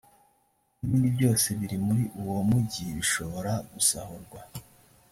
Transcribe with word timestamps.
n’ibindi 0.79 1.09
byose 1.17 1.47
biri 1.59 1.77
muri 1.85 2.03
uwo 2.19 2.39
mugi 2.49 2.83
bishobora 2.97 3.53
gusahurwa, 3.73 4.39